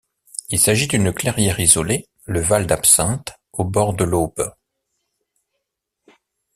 [0.49, 4.51] Il s'agit d'une clairière isolée, le val d'Absinthe, au bord de l'Aube.